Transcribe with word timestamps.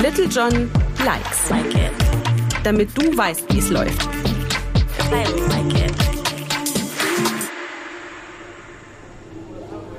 Little 0.00 0.28
John 0.28 0.70
likes. 1.04 1.50
Like 1.50 1.74
it. 1.74 1.92
Damit 2.62 2.96
du 2.96 3.16
weißt, 3.16 3.52
wie 3.52 3.58
es 3.58 3.70
läuft. 3.70 4.08
Like. 5.10 5.42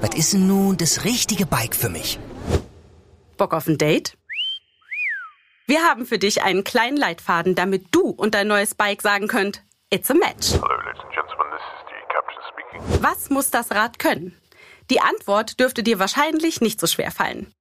Was 0.04 0.16
ist 0.16 0.34
denn 0.34 0.48
nun 0.48 0.76
das 0.76 1.06
richtige 1.06 1.46
Bike 1.46 1.74
für 1.76 1.88
mich? 1.88 2.20
Bock 3.38 3.54
auf 3.54 3.68
ein 3.68 3.78
Date? 3.78 4.18
Wir 5.66 5.82
haben 5.82 6.06
für 6.06 6.20
dich 6.20 6.44
einen 6.44 6.66
kleinen 6.66 6.98
Leitfaden, 6.98 7.56
damit 7.56 7.86
du 7.92 8.10
und 8.10 8.36
dein 8.36 8.48
neues 8.50 8.76
Bike 8.76 9.02
sagen 9.02 9.30
könnt, 9.30 9.64
it's 9.90 10.12
a 10.12 10.14
match. 10.14 10.52
Hello, 10.52 10.68
ladies 10.68 11.02
and 11.02 11.14
gentlemen, 11.14 11.48
this 11.52 11.64
is 11.64 11.86
the 11.88 12.14
captain 12.14 12.42
speaking. 12.52 13.02
Was 13.02 13.30
muss 13.30 13.50
das 13.50 13.72
Rad 13.72 13.98
können? 13.98 14.38
Die 14.90 15.00
Antwort 15.00 15.60
dürfte 15.62 15.84
dir 15.84 16.00
wahrscheinlich 16.00 16.60
nicht 16.60 16.82
so 16.82 16.88
schwer 16.88 17.12
fallen. 17.12 17.54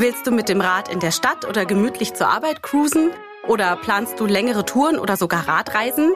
Willst 0.00 0.28
du 0.28 0.30
mit 0.30 0.48
dem 0.48 0.60
Rad 0.60 0.88
in 0.88 1.00
der 1.00 1.10
Stadt 1.10 1.44
oder 1.44 1.66
gemütlich 1.66 2.14
zur 2.14 2.28
Arbeit 2.28 2.62
cruisen? 2.62 3.10
Oder 3.48 3.74
planst 3.74 4.20
du 4.20 4.26
längere 4.26 4.64
Touren 4.64 4.96
oder 4.96 5.16
sogar 5.16 5.48
Radreisen? 5.48 6.12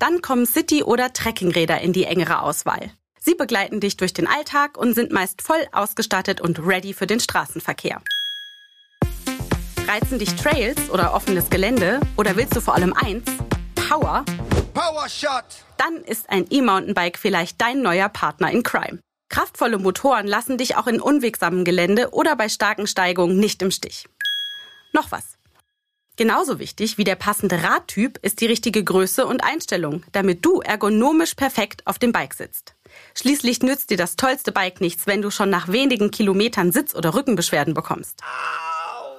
Dann 0.00 0.20
kommen 0.20 0.46
City- 0.46 0.82
oder 0.82 1.12
Trekkingräder 1.12 1.80
in 1.80 1.92
die 1.92 2.06
engere 2.06 2.42
Auswahl. 2.42 2.90
Sie 3.20 3.36
begleiten 3.36 3.78
dich 3.78 3.96
durch 3.96 4.14
den 4.14 4.26
Alltag 4.26 4.76
und 4.76 4.94
sind 4.94 5.12
meist 5.12 5.42
voll 5.42 5.64
ausgestattet 5.70 6.40
und 6.40 6.58
ready 6.66 6.92
für 6.92 7.06
den 7.06 7.20
Straßenverkehr. 7.20 8.02
Reizen 9.86 10.18
dich 10.18 10.34
Trails 10.34 10.90
oder 10.90 11.14
offenes 11.14 11.50
Gelände? 11.50 12.00
Oder 12.16 12.34
willst 12.34 12.56
du 12.56 12.60
vor 12.60 12.74
allem 12.74 12.94
eins? 12.94 13.30
Power? 13.76 14.24
Power 14.74 15.08
Shot! 15.08 15.44
Dann 15.76 15.98
ist 15.98 16.28
ein 16.30 16.46
E-Mountainbike 16.50 17.16
vielleicht 17.18 17.60
dein 17.60 17.80
neuer 17.80 18.08
Partner 18.08 18.50
in 18.50 18.64
Crime. 18.64 18.98
Kraftvolle 19.28 19.78
Motoren 19.78 20.26
lassen 20.26 20.58
dich 20.58 20.76
auch 20.76 20.86
in 20.86 21.00
unwegsamem 21.00 21.64
Gelände 21.64 22.10
oder 22.12 22.36
bei 22.36 22.48
starken 22.48 22.86
Steigungen 22.86 23.38
nicht 23.38 23.62
im 23.62 23.70
Stich. 23.70 24.08
Noch 24.92 25.10
was. 25.10 25.38
Genauso 26.16 26.60
wichtig 26.60 26.96
wie 26.96 27.02
der 27.02 27.16
passende 27.16 27.64
Radtyp 27.64 28.18
ist 28.22 28.40
die 28.40 28.46
richtige 28.46 28.84
Größe 28.84 29.26
und 29.26 29.42
Einstellung, 29.42 30.04
damit 30.12 30.44
du 30.44 30.60
ergonomisch 30.60 31.34
perfekt 31.34 31.84
auf 31.86 31.98
dem 31.98 32.12
Bike 32.12 32.34
sitzt. 32.34 32.76
Schließlich 33.16 33.62
nützt 33.62 33.90
dir 33.90 33.96
das 33.96 34.14
tollste 34.14 34.52
Bike 34.52 34.80
nichts, 34.80 35.08
wenn 35.08 35.22
du 35.22 35.32
schon 35.32 35.50
nach 35.50 35.66
wenigen 35.66 36.12
Kilometern 36.12 36.70
Sitz- 36.70 36.94
oder 36.94 37.14
Rückenbeschwerden 37.14 37.74
bekommst. 37.74 38.20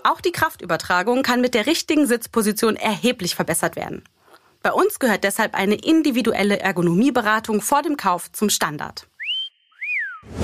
Auch 0.05 0.21
die 0.21 0.31
Kraftübertragung 0.31 1.21
kann 1.21 1.41
mit 1.41 1.53
der 1.53 1.65
richtigen 1.65 2.07
Sitzposition 2.07 2.77
erheblich 2.77 3.35
verbessert 3.35 3.75
werden. 3.75 4.03
Bei 4.61 4.71
uns 4.71 4.99
gehört 4.99 5.25
deshalb 5.25 5.53
eine 5.53 5.75
individuelle 5.75 6.59
Ergonomieberatung 6.59 7.59
vor 7.61 7.81
dem 7.81 7.97
Kauf 7.97 8.31
zum 8.31 8.49
Standard. 8.49 9.07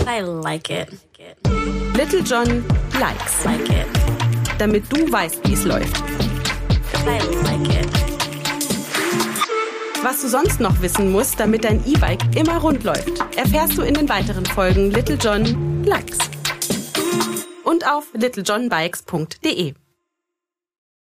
I 0.07 0.21
like 0.21 0.69
it. 0.69 0.89
Little 1.95 2.21
John 2.21 2.63
likes, 2.99 3.43
Like 3.45 3.69
it. 3.69 3.87
damit 4.57 4.83
du 4.91 5.11
weißt, 5.11 5.39
wie 5.47 5.53
es 5.53 5.63
läuft. 5.65 5.97
I 7.05 7.19
like 7.43 7.69
it. 7.83 7.87
Was 10.03 10.21
du 10.21 10.27
sonst 10.29 10.59
noch 10.59 10.81
wissen 10.81 11.11
musst, 11.11 11.39
damit 11.39 11.63
dein 11.63 11.85
E-Bike 11.85 12.35
immer 12.35 12.57
rund 12.57 12.83
läuft, 12.83 13.11
erfährst 13.35 13.77
du 13.77 13.83
in 13.83 13.93
den 13.93 14.09
weiteren 14.09 14.45
Folgen 14.45 14.89
Little 14.91 15.15
John 15.21 15.83
Likes. 15.83 16.17
Und 17.63 17.87
auf 17.87 18.05
littlejohnbikes.de. 18.13 19.73